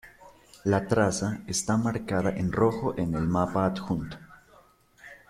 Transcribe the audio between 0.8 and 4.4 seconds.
traza está marcada en rojo en el mapa adjunto.